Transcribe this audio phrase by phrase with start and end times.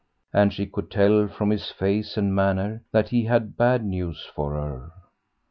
[0.33, 4.53] And she could tell from his face and manner that he had bad news for
[4.53, 4.91] her.